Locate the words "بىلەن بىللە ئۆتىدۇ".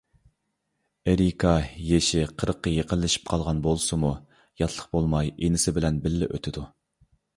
5.77-6.65